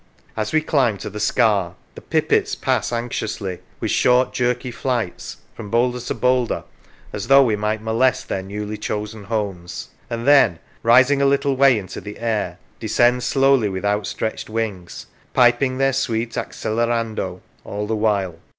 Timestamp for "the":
1.11-1.19, 1.93-2.01, 12.01-12.17, 17.85-17.95